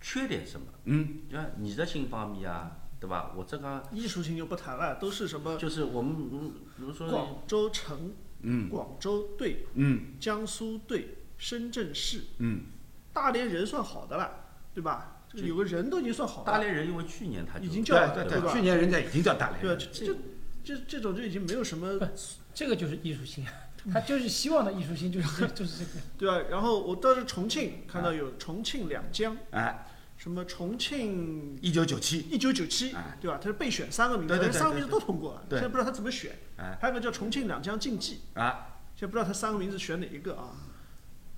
[0.00, 0.68] 缺点什么。
[0.84, 3.32] 嗯，就像你的性方面啊，对吧？
[3.36, 12.66] 我这个艺术性就不谈了，都是什么就是我们，嗯比如说广州城、嗯广州队、嗯江苏队、深圳市，嗯，
[13.12, 14.30] 大连人算好的了，
[14.72, 15.16] 对吧？
[15.28, 19.64] 这个有个人都已经算好的了，大连人，因为去年他就已经叫对对去年人家已经叫大连？
[19.64, 20.16] 人了，这这
[20.62, 22.06] 这这种就已经没有什么不，
[22.54, 23.44] 这个就是艺术性，
[23.92, 25.90] 他就是希望的艺术性就是这就是这个。
[26.18, 26.48] 对吧？
[26.50, 29.86] 然后我倒是重庆看到有重庆两江，哎，
[30.16, 33.38] 什么重庆一九九七，一九九七哎，对吧？
[33.40, 36.32] 他是备选三个名字，对对对但是三个名字都通过了，现在不知道他怎么选。
[36.56, 40.50] 哎还有个叫重庆两江竞技，啊，现在不知道他三个名字选哪一个啊？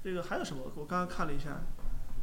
[0.02, 0.62] 这个还有什么？
[0.76, 1.60] 我刚刚看了一下，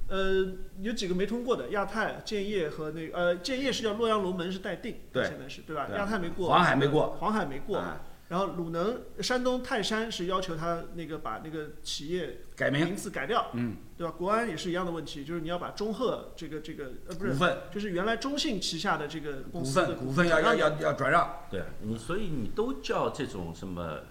[0.08, 0.52] 呃，
[0.82, 5.86] 有几个没通过的，亚太、建业和那个呃，建业是叫洛阳龙门是待定，对现在是对吧？
[5.86, 7.78] 对亚太没过，黄海没过，黄海没过。
[7.78, 8.00] 哎
[8.30, 14.14] 然后鲁能、山东泰山是要求他那个把那个企业改名，名字改掉，嗯，对吧？
[14.18, 17.58] 国安也是一样的问题，就是你要把中赫这个这个呃不是，股份。
[17.74, 21.64] 就是原来中信旗下的这个公股司的份股份要要要要转让，对。
[21.82, 24.02] 你，所以你都叫这种什么，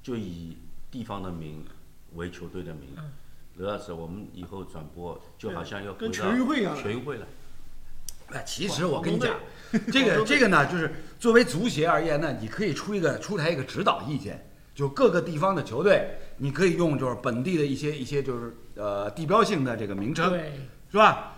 [0.00, 0.56] 就以
[0.90, 1.64] 地方的名
[2.14, 2.96] 为球队的名。
[3.56, 6.82] 刘老师，我们以后转播就好像要跟回到全运会一样的。
[6.82, 7.26] 全运会了。
[8.32, 9.34] 哎，其实我跟你讲，
[9.92, 20.52] 这个这个呢，就是作为足协而言呢，你可以出一个出台一个指导意见，就各个地方的球队，你可以用就是本地的一些一些就是呃地标性的这个名称，对，
[20.90, 21.32] 是吧？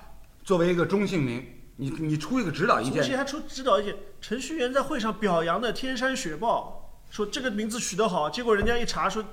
[0.44, 1.44] 作为一个中性名，
[1.76, 6.85] 你你出一个指导意见，足协还出指导意见，程序员在会上表扬的天山雪豹，
[7.16, 9.24] 说这个名字取得好，结果人家一查说，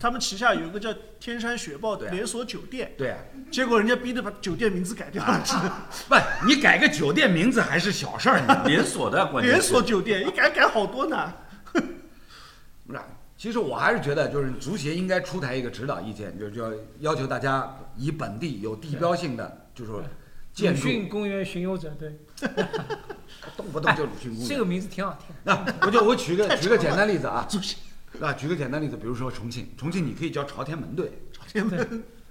[0.00, 2.10] 他们旗下有一个叫天山雪豹对啊。
[2.10, 3.18] 连锁酒店，对啊，
[3.50, 5.70] 结果人家逼着把酒店名字改掉了，是 的
[6.08, 6.14] 不，
[6.46, 11.30] 你改个酒店名字还是小事儿，连锁的关键 连锁酒店，一改改好多呢。
[12.86, 12.98] 不是，
[13.36, 20.02] 其其实我还是觉得，就是足协应该出台一个指导意见，就就要求大家以本地有地标性的，就是说
[20.52, 22.18] 建鲁筑，迅公园巡游者，对，
[23.56, 24.48] 动不动就鲁迅公园。
[24.48, 25.34] 这个名字挺好听。
[25.44, 27.46] 那我就我举个举个简单例子啊，
[28.20, 31.10] 啊，举个简单例子，比如说重庆，重庆你可以叫朝天门队，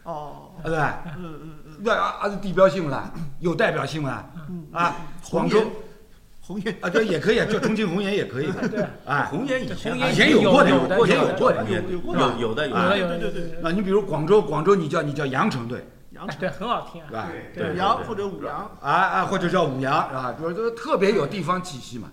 [0.04, 0.63] 哦，对。
[0.63, 0.80] 不对？
[0.80, 4.32] 嗯嗯嗯，对啊，啊，地标性了，有代表性了，
[4.72, 4.96] 啊，
[5.30, 5.63] 广州
[6.41, 11.65] 红岩啊，对也可以，叫重庆红岩也可以的，对，啊，红岩以前以前有过的有的过的有过的
[12.38, 13.20] 有有的有啊的有的有的。
[13.20, 15.84] 对对对啊，你比如广州，广州你叫你叫羊城队，
[16.15, 17.08] 羊城哎对，很好听啊。
[17.08, 17.30] 是吧？
[17.54, 20.34] 对五羊或者五羊，啊啊，或者叫五羊，是吧？
[20.34, 22.12] 就是就是特别有地方气息嘛，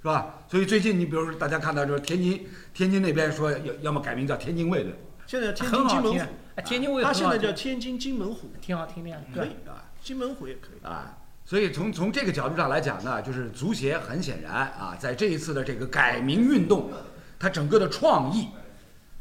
[0.00, 0.34] 是吧？
[0.46, 4.94] 所以最近你比如说大家看到就是天津天津那边说要要么改名叫天津卫队，
[5.26, 9.16] 现在天津金门虎，，哎，天津卫它很好听，现在叫天津金门虎，挺好听的呀。
[9.34, 10.86] 可以对，啊金门虎也可以。
[10.86, 11.16] 啊。
[11.44, 16.90] 所以从从这个角度上来讲呢，就是足协很显然啊，在这一次的这个改名运动，
[17.38, 18.48] 它整个的创意，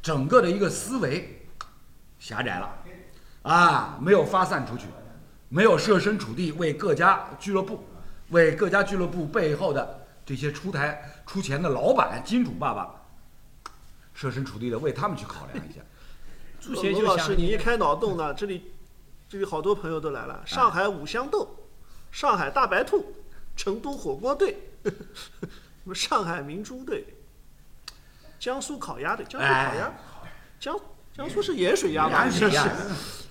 [0.02, 1.48] 整个的一个思维
[2.20, 2.84] 狭窄了，
[3.48, 4.88] 啊，没有发散出去，
[5.48, 7.82] 没有设身处地为各家俱乐部，
[8.30, 12.90] 为各家俱乐部背后的这些出台出钱的老板金主爸爸，
[14.14, 15.80] 设身处地的为他们去考量一下。
[16.60, 18.74] 朱贤就想罗老师，你一开脑洞呢，这里
[19.30, 21.48] 这里好多朋友都来了，上海五香豆，
[22.12, 23.16] 上海大白兔，
[23.56, 24.92] 成都火锅队，什
[25.86, 27.06] 么上海明珠队，
[28.40, 29.98] 江苏烤鸭队，江苏烤鸭哎，
[30.60, 30.78] 江
[31.16, 32.26] 江苏是盐水鸭吧？
[32.26, 32.72] 盐水鸭是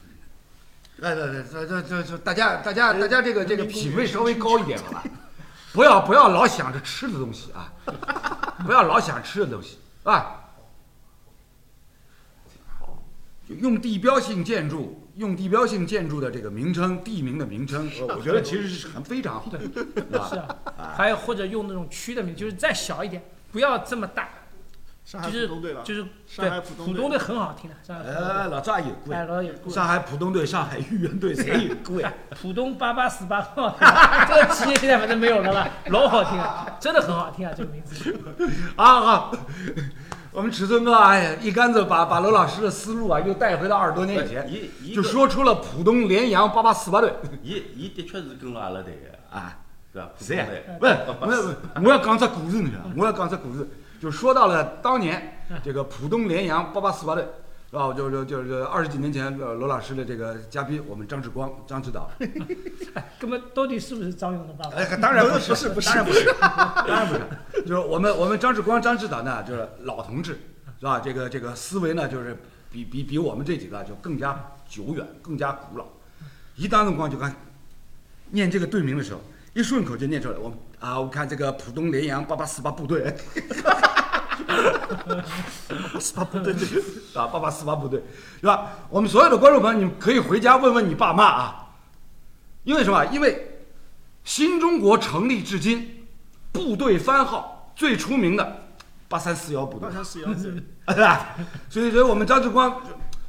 [1.03, 5.05] 哎，对对，这这这这，大家大家大家这个这个品味稍微高一点好吧？
[5.73, 7.71] 不要不要老想着吃的东西啊，
[8.65, 10.43] 不要老想吃的东西啊。
[13.49, 20.57] 用地标性建筑，用地标性建筑的这个名称、地名的名称，我觉得其实是很非常好的，是吧？
[20.97, 24.31] 还有或者用那种区的名，就是再小一点，不要这么大，
[25.07, 29.73] 上海就是浦东队了，就是上海对浦东队浦东队很好听的，上海浦东呃，队老早也有过哎，，老有过。
[29.73, 32.13] 上海浦东队、上海豫园队谁有过呀。
[32.43, 38.19] 浦东八八四八 这个企业现在反正没有了吧，老好听啊，真的很好听啊，这个名字。
[38.75, 39.33] 啊好，
[40.33, 47.13] 我们尺寸哥哎呀，一竿子把把罗老师的思路啊又带回到二十多年以前，就说出了浦东联阳八八四八队
[47.45, 49.59] 伊伊的确是跟了阿拉队的，啊。
[49.93, 50.11] 是吧？
[50.19, 52.93] 是呀浦东队，不是， 不是，不是我要讲只故事，你知道吗？
[52.99, 53.67] 我要讲只故事，
[54.01, 57.27] 就说到了当年这个浦东联阳八八四八队，
[57.71, 57.93] 是吧？
[57.93, 62.11] 就就就就二十几年前，呃罗老师的这个嘉宾，我们张志光张指导，
[63.21, 64.77] 那么到底是不是张勇的爸爸？
[64.77, 70.39] 哎，当然不不是不是当然不是， 当然不是，就是我们我们张志光张指导呢，就是老同志，
[70.79, 71.01] 是吧？
[71.01, 72.37] 这个这个思维呢，就是
[72.71, 75.87] 比比比我们这几个就更加久远，更加古老。
[76.57, 77.35] 一当辰光就看
[78.31, 79.21] 念这个队名的时候，
[79.57, 80.37] 一顺口就念出来。
[80.37, 83.17] 我们啊，我看这个浦东联阳八八四八部队，
[85.99, 86.69] 四八部队队，
[87.15, 88.03] 啊，八八四八部队，
[88.39, 88.73] 是吧？
[88.91, 91.69] 我们所有的观众朋友，你们可以回家问问你爸妈啊，
[92.65, 93.03] 因为什么？
[93.07, 93.63] 因为
[94.25, 96.07] 新中国成立至今，
[96.53, 98.69] 部队番号最出名的
[99.09, 100.53] 八三四幺部队八，三四幺队，
[100.89, 101.35] 对吧？
[101.71, 102.79] 所以，所以我们张志光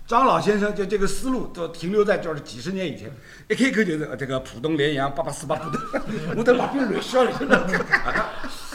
[0.07, 3.11] 张老先生就这个思路都停留在就是几十年以前，
[3.49, 6.01] 一开口就是呃这个浦东联阳八八四八浦东，
[6.37, 7.31] 我都把别人笑了。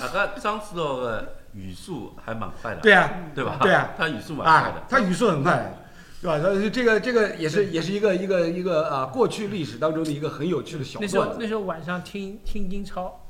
[0.03, 3.57] 阿个张指导的语速还蛮快的，对啊，对吧？
[3.63, 5.75] 对啊他语速蛮快啊的，，他语速很快，
[6.21, 6.39] 对吧？
[6.39, 11.35] 所以这个这个也是也是一个一个一个啊，过去历史当中的一个很有趣的小那时候。
[11.39, 13.22] 那时候晚上听听英超，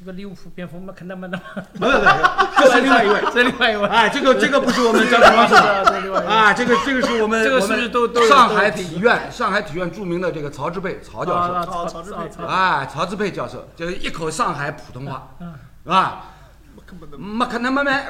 [0.00, 1.42] 这个利物浦蝙蝠没，可那么那么，
[1.74, 2.12] 没有没有，
[2.56, 3.20] 这是另外一位。
[3.34, 5.84] 这另外一位，哎，这个这个不是我们张志光说的。
[5.84, 6.32] 这另外一位。
[6.32, 11.52] 啊，这个这个是我们这个是不是都都上海体院上海体院著名的这个曹志佩曹教授。
[11.52, 15.52] 啊曹曹志佩曹哎，曹志佩教授就是一口上海普通话，嗯
[15.84, 16.30] 啊，
[17.18, 18.06] 没可能没没，哎，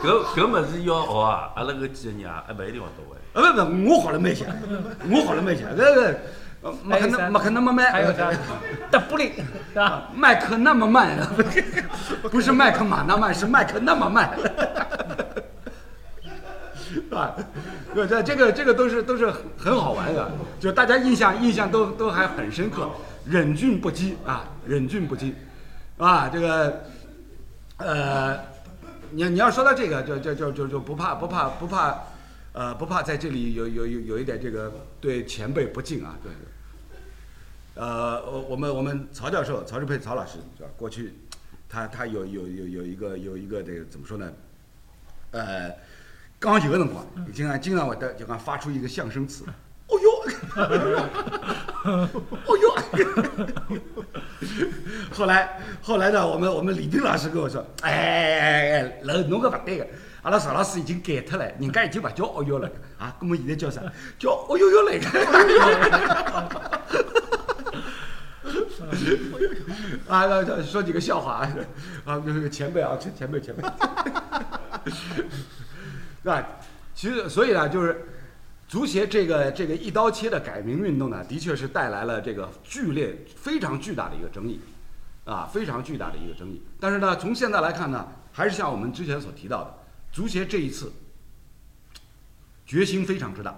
[0.00, 3.16] 搿搿物事要学啊，阿拉搿几个人啊，还勿一定学到位。
[3.32, 4.46] 呃不不，我学了蛮些，
[5.10, 6.14] 我学了蛮些，搿个
[6.66, 8.32] 呃没可能没可能没没，还有啥？
[8.90, 9.32] 德布林，
[9.72, 10.10] 是吧？
[10.14, 11.16] 麦克那么慢，
[12.30, 14.30] 不是麦克马那慢，是麦克那么慢，
[17.12, 17.36] 啊，
[17.94, 22.90] 对，这这个这个都是都是很很好玩的，就大家印象印象都都还很深刻，
[23.24, 25.32] 忍俊不羁啊，忍俊不羁，
[25.98, 26.82] 啊，这个
[27.76, 28.36] 呃，
[29.12, 31.96] 你你要说到这个，就就就就就不怕不怕不怕，
[32.54, 36.32] 呃，不怕在这里有有有有一点这个对前辈不敬啊，对。
[37.76, 40.68] 呃，我我们我们曹教授曹志佩曹老师是吧？
[40.78, 41.12] 过去
[41.68, 44.32] 他他有有有有一个有一个这个怎么说呢？
[45.32, 45.70] 呃，
[46.38, 49.44] 刚有个辰光，经常经常会得就讲发出一个相声词，
[49.88, 50.08] 哦哟，
[52.46, 52.74] 哦哟，
[55.12, 59.86] 后来后来呢，我们我们李斌老师跟我说，哎哎哎哎，那侬个不对个，
[60.22, 63.82] 阿拉邵老师已经改脱了，人家已经不叫哦哟了啊，那么现在叫啥？
[64.18, 65.06] 叫哦哟哟来个。
[70.06, 71.52] 啊，那那说几个笑话啊，
[72.04, 73.68] 啊，那个前辈啊，前前辈前辈，是
[76.24, 76.46] 吧？
[76.94, 78.06] 其实，所以呢，就是
[78.68, 84.60] 足协这个这个一刀切的改名运动呢，的确是带来了这个剧烈、非常巨大的一个争议，
[85.24, 86.62] 啊，非常巨大的一个争议。
[86.80, 89.74] 但是呢，从现在来看呢，还是像我们之前所提到的，
[90.12, 90.92] 足协这一次
[92.64, 93.54] 决心非常之大，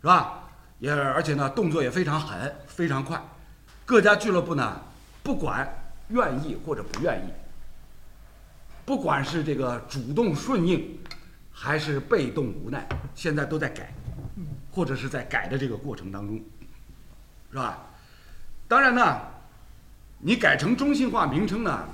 [0.00, 0.42] 是吧？
[0.78, 3.22] 也而且呢，动作也非常狠，非常快。
[3.86, 4.82] 各家俱乐部呢，
[5.22, 7.30] 不管愿意或者不愿意，
[8.84, 10.98] 不管是这个主动顺应，
[11.52, 13.94] 还是被动无奈，现在都在改，
[14.72, 16.36] 或者是在改的这个过程当中，
[17.52, 17.86] 是吧？
[18.66, 19.20] 当然呢，
[20.18, 21.88] 你改成中性化名称呢，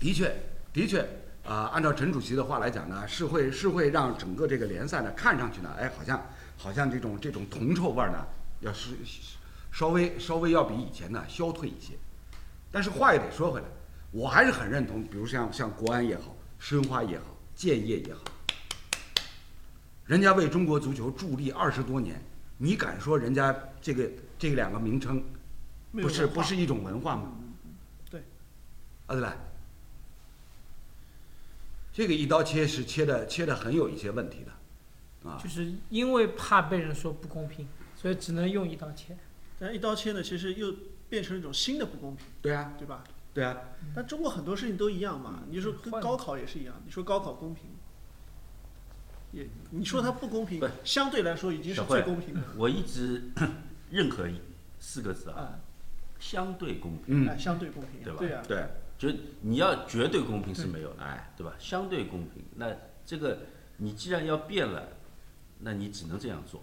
[0.00, 0.34] 的确，
[0.72, 1.06] 的确
[1.44, 8.26] 啊、按照陈主席的话来讲呢，是会是会让整个这个联赛呢看上去呢，哎，好像好像这种这种铜臭味儿呢，
[8.60, 8.96] 要是
[9.72, 11.94] 稍微稍微要比以前呢消退一些。
[12.70, 13.66] 但是话也得说回来，
[14.12, 18.20] 我还是很认同，比如像像国安也好，申花也好，建业也好，
[20.06, 22.22] 人家为中国足球助力二十多年，
[22.56, 24.08] 你敢说人家这个
[24.38, 25.22] 这两个名称
[25.92, 27.32] 不是不是一种文化吗？
[28.10, 28.20] 对，
[29.06, 29.36] 啊对吧？
[31.92, 39.14] 这个一刀切是切的切的很有一些问题的，啊，就是因为怕被人说不公平，所以只能用一刀切。
[39.62, 40.74] 但一刀切呢，其实又
[41.08, 43.04] 变成一种新的不公平，对啊，对吧？
[43.32, 43.56] 对啊，
[43.94, 47.66] 但中国很多事情都一样嘛，你说跟高考也是一样，你说高考公平，
[49.30, 52.40] 也你说它不公平不，相对来说已经是最公平的。
[52.56, 53.22] 我一直
[53.90, 54.26] 认可
[54.80, 55.60] 四个字啊，啊，
[56.18, 57.24] 相对公平。
[57.24, 58.66] 嗯哎，，相对公平，对吧对啊，对，
[58.98, 61.54] 就你要绝对公平是没有的，哎，对吧？
[61.60, 62.74] 相对公平，那
[63.06, 63.38] 这个
[63.76, 64.88] 你既然要变了，
[65.60, 66.62] 那你只能这样做。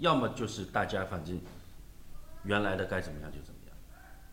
[0.00, 1.40] 要么就是大家反正
[2.44, 3.76] 原来的该怎么样就怎么样。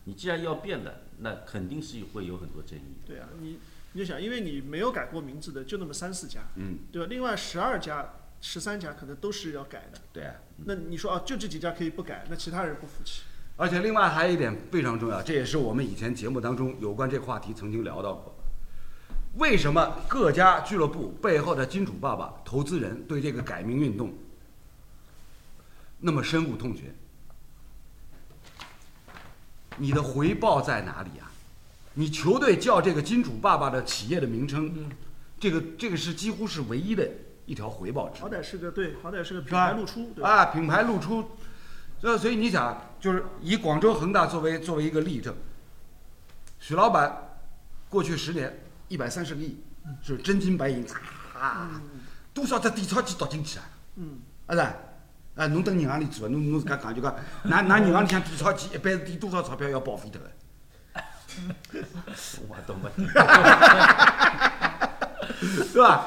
[0.04, 2.82] 你既然要变的，那肯定是会有很多争议。
[3.06, 3.58] 对啊，你
[3.92, 7.08] 你就想，因为你没有改过名字的就那么三四家，嗯，对吧？
[7.08, 10.00] 另外十二家、十三家可能都是要改的。
[10.12, 10.34] 对啊。
[10.64, 13.22] 那你说啊，就这几家可以不改，那其他人不服气。
[13.56, 18.34] 而且另外还有一点非常重要，这也是我们以前节目当中有关这个话题曾经聊到过。
[19.34, 24.12] 为什么各家俱乐部背后的金主爸爸、投资人对这个改名运动
[26.00, 26.94] 那么深恶痛绝？
[29.76, 31.30] 你的回报在哪里啊？
[31.94, 34.88] 你球队叫这个金主爸爸的企业的名称，
[35.40, 37.08] 这个这个是几乎是唯一的
[37.46, 38.28] 一条回报之好。
[38.28, 40.30] 歹是个对，好歹是个品牌露出，对吧？
[40.30, 41.30] 啊，品牌露出，
[42.00, 45.34] 所以所以你想，就是以广州恒大作为作为一个例证，
[46.60, 47.38] 许老板
[47.88, 49.58] 过去十年一百三十个亿
[50.02, 50.84] 是真金白银，
[51.34, 51.80] 啊，
[52.32, 53.64] 多少只底钞机倒进去啊？
[53.96, 54.74] 嗯，啊是
[55.38, 55.44] 吧？
[55.44, 57.14] 啊，侬等银行里做，侬侬自家讲就讲，
[57.46, 60.28] 㑚㑚银行里向点钞机一般是点多少钞票要保费的个？
[62.48, 62.88] 我懂不？
[65.64, 66.06] 是吧？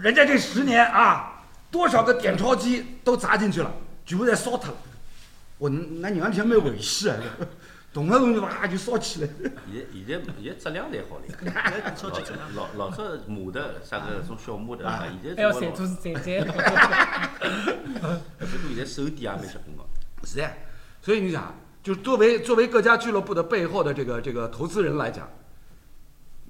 [0.00, 3.70] 人家这十年啊，多少个点钞机都砸进去了，
[4.06, 4.76] 全部侪烧脱了。
[5.58, 7.22] 我那银行里向蛮危险啊，
[7.92, 9.28] 动不动就哇就烧起来。
[9.38, 11.24] 现在现在现在质量侪好了。
[11.54, 12.54] 来超级质量。
[12.54, 16.44] 老老早马的啥个种小马的，啊，现在 还要中国晒老都是晒晒。
[16.44, 16.52] 不
[18.46, 19.84] 过现在手底也蛮结棍个。
[20.24, 20.52] 是啊，
[21.00, 25.28] 所以你想，就是作为作为各家俱乐部的背后的这个这个投资人来讲，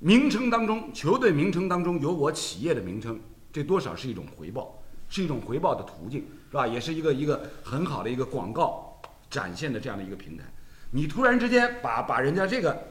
[0.01, 3.19] 名称当中，球队名称当中有我企业的名称，
[3.53, 6.67] 这多少是一种回报，是一种回报的途径，是吧？
[6.67, 10.45] 也是一个一个很好的一个广告展现的这样的一个平台。
[10.91, 12.85] 你突然之间把把人家这个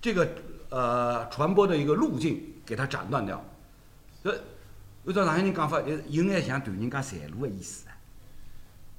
[0.00, 0.28] 这个
[0.70, 3.42] 呃传播的一个路径给它斩断掉，
[4.22, 4.30] 这
[5.06, 7.96] 按照上海人讲法，就是有眼像断人家财路的意思啊。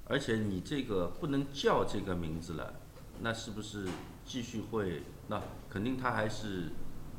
[0.07, 2.73] 而且你这个不能叫这个名字了，
[3.21, 3.87] 那是不是
[4.25, 5.03] 继续会？
[5.27, 6.71] 那肯定他还是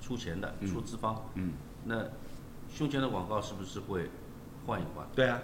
[0.03, 1.31] 出钱的，出资方。
[1.35, 1.53] 嗯，
[1.85, 2.05] 那
[2.69, 4.11] 胸前的广告是不是会
[4.67, 5.41] 换一换，对啊，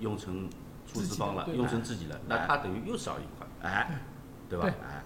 [0.00, 0.48] 用成
[0.90, 2.18] 出资方了，用成自己了？
[2.26, 4.00] 那他等于又少一块，哎
[4.48, 4.64] 对吧？
[4.64, 5.04] 对哎，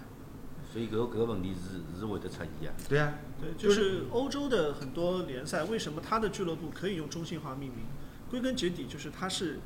[0.71, 2.75] 所以搿个搿个问题是是会得出现啊。
[2.87, 7.85] 对啊，对，就是欧洲的很多联赛，为什么它的俱乐部可以用中性化命名？
[8.29, 9.59] 归根结底就是它是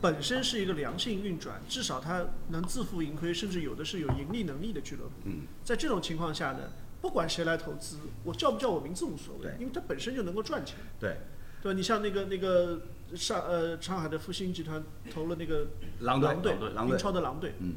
[0.00, 5.12] 本身是一个良性运转，至少它能自负盈亏，甚至有的是有盈利能力的俱乐部。
[5.24, 6.70] 嗯，在这种情况下呢，
[7.00, 11.16] 不管谁来投资，我叫不叫我名字无所谓，因为它本身就能够赚钱，对，
[11.62, 11.76] 对吧？
[11.76, 12.80] 你像那个那个
[13.14, 15.68] 上呃上海的复兴集团投了那个
[16.00, 17.74] 狼队，狼队狼，队英，超的狼队，嗯，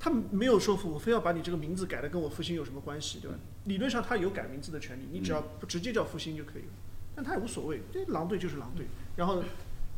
[0.00, 3.36] 他没有说服我非要把你这个名字改的跟我复兴有什么关系，对吧？
[3.64, 6.68] 理论上他有改名字的权利，你只要不直接叫复兴就可以了，
[7.16, 8.86] 但他也无所谓，这狼队就是狼队，
[9.16, 9.42] 然后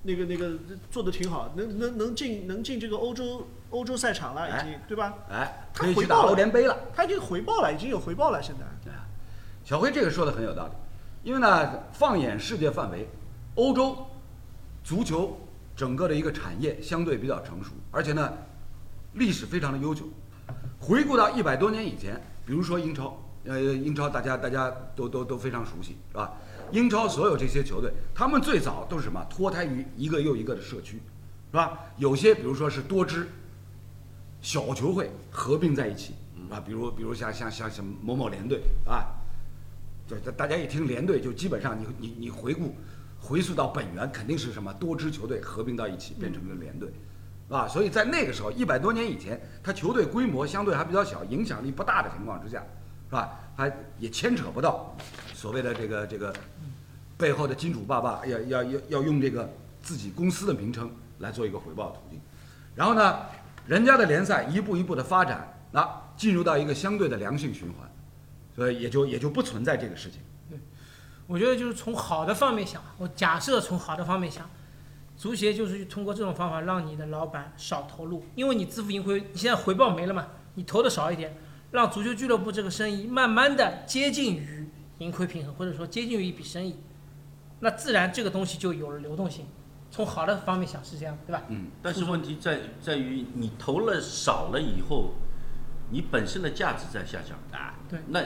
[0.02, 0.58] 那个那个
[0.90, 5.14] 做的挺好，能能能进能进这个欧洲欧洲赛场了，已经对吧？
[5.28, 6.76] 哎，他回报了欧联杯了。
[6.94, 8.64] 他已经回报了，已经有回报了，现在。
[9.62, 10.72] 小辉这个说的很有道理，
[11.22, 13.06] 因为呢，放眼世界范围，
[13.54, 14.06] 欧洲
[14.82, 15.38] 足球
[15.76, 18.32] 整个的一个产业相对比较成熟，而且呢，
[19.14, 20.08] 历史非常的悠久。
[20.78, 26.32] 回顾到一百多年以前，比如说英超，呃，英超大家大家都都都非常熟悉，是吧？
[26.72, 29.24] 英超所有这些球队，他们最早都是什么？
[29.28, 31.00] 脱胎于一个又一个的社区，
[31.50, 31.78] 是吧？
[31.98, 33.28] 有些比如说是多支
[34.40, 36.14] 小球会合并在一起，
[36.48, 39.04] 啊，比如比如像像像像某某联队啊，
[40.08, 42.74] 对，大大家一听联队，就基本上你你你回顾
[43.20, 46.88] 回溯到本源，肯定是什么多支球队合并到一起变成一个联队，
[47.50, 52.62] 啊，所以在那个时候一百多年以前，他球队规模相对还比较小，影响力不大的情况之下，
[53.08, 53.38] 是吧？
[53.56, 54.96] 还也牵扯不到
[55.34, 56.32] 所谓的这个这个
[57.18, 62.20] 背后的金主爸爸要要要要用这个自己公司的名称来做一个回报途径，
[62.76, 63.18] 然后呢，
[63.66, 65.86] 人家的联赛一步一步的发展，那
[66.16, 67.90] 进入到一个相对的良性循环，
[68.54, 70.20] 所以也就也就不存在这个事情。
[71.26, 74.48] 我觉得就是从好的方面想，我假设从好的方面想，
[75.20, 81.36] 足协就是通过这种方法让你的老板少投入，因为你自负盈亏，你现在回报没了嘛，你投的少一点，
[81.72, 84.66] 让足球俱乐部这个生意慢慢的接近于
[84.96, 86.74] 盈亏平衡，或者说接近于一笔生意，
[87.58, 89.44] 那自然这个东西就有了流动性。
[89.90, 91.42] 从好的方面想是这样，对吧？
[91.48, 95.10] 嗯，但是问题在在于你投了少了以后，
[95.90, 97.74] 你本身的价值在下降啊。
[97.90, 98.22] 对那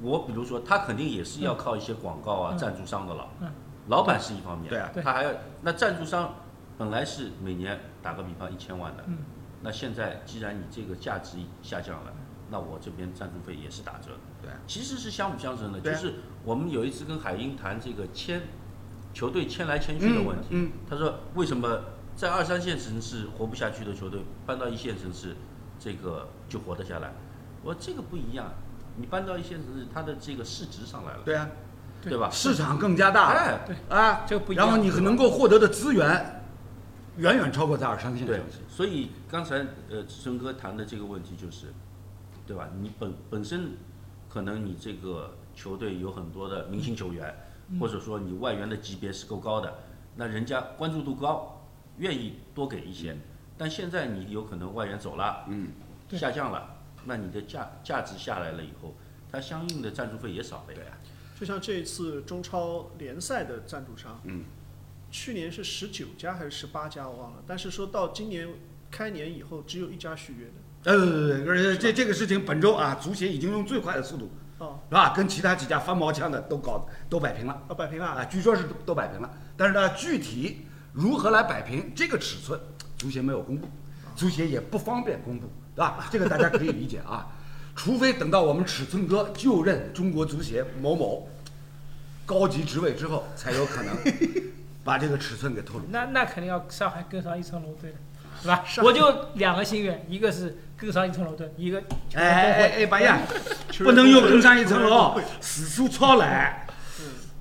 [0.00, 3.28] 我比如说，他肯定也是要靠一些广告啊、嗯赞助商的了。
[3.42, 3.52] 嗯
[3.90, 5.30] 老板是一方面，对啊他还要
[5.62, 6.36] 那赞助商
[6.78, 9.18] 本来是每年打个比方一千万的，嗯
[9.62, 12.12] 那现在既然你这个价值下降了，
[12.50, 14.12] 那我这边赞助费也是打折。
[14.40, 15.78] 对啊其实是相辅相成的。
[15.78, 16.14] 啊就是
[16.44, 18.40] 我们有一次跟海鹰谈这个签
[19.12, 21.82] 球队签来签去的问题，嗯他说为什么
[22.16, 25.36] 在二三线城市活不下去的球队搬到一线城市，
[25.78, 27.12] 这个就活得下来？
[27.62, 28.46] 我说这个不一样，
[28.96, 31.48] 你搬到一线城市，它的这个市值上来了，对啊，
[32.02, 32.30] 对吧？
[32.30, 36.42] 市场更加大了哎，对啊，这个不一样然后你能够获得的资源
[37.16, 39.56] 远远超过在二三线城对市。，所以刚才
[39.90, 41.66] 呃志成哥谈的这个问题就是，
[42.46, 42.68] 对吧？
[42.80, 43.72] 你本本身
[44.28, 47.34] 可能你这个球队有很多的明星球员，
[47.78, 49.74] 或者说你外援的级别是够高的，
[50.16, 51.66] 那人家关注度高，
[51.98, 53.16] 愿意多给一些。
[53.58, 55.72] 但现在你有可能外援走了，嗯，
[56.12, 58.94] 下降了，那你的价价值下来了以后，
[59.30, 60.80] 它相应的赞助费也少了呀。
[61.40, 64.44] 就像这一次中超联赛的赞助商，嗯，
[65.10, 68.46] 去年是十九家还是十八家我忘了，但是说到今年
[68.90, 70.52] 开年以后，只有一家续约的。
[70.92, 75.14] 呃，对对对，而且这这个事情本周啊，足协已经用最快的速度，哦，是吧？
[75.14, 77.54] 跟其他几家翻毛腔的都搞都摆平了。
[77.68, 78.04] 啊，摆平了。
[78.04, 82.60] 啊，据说是都都摆平了，但是呢，具体如何来摆平这个尺寸，
[82.98, 83.66] 足协没有公布，
[84.14, 86.06] 足协也不方便公布，对吧？
[86.12, 87.32] 这个大家可以理解啊，
[87.82, 91.26] 除非等到我们尺寸哥就任中国足协某某
[92.26, 93.96] 高级职位之后，才有可能
[94.84, 95.84] 把这个尺寸给透露。
[95.88, 97.96] 那那肯定要上海更 上一层楼，对的，
[98.42, 98.62] 是吧？
[98.84, 103.18] 我就两个心愿，一个是更上一层楼对，一个哎哎哎哎，白燕，
[103.78, 106.28] 不能又更上一层楼字数超了，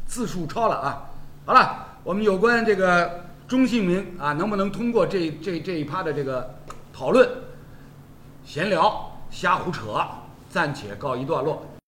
[0.07, 1.11] 字数超了啊！
[1.45, 6.55] 好了，我们有关这个中性名啊，能不能通过这这这一趴的这个
[6.93, 7.29] 讨论、
[8.45, 10.01] 闲聊、瞎胡扯，
[10.49, 11.61] 暂且告一段落。